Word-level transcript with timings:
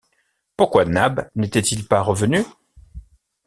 Pourquoi 0.57 0.85
Nab 0.85 1.29
n’était-il 1.35 1.85
pas 1.85 2.01
revenu? 2.01 2.39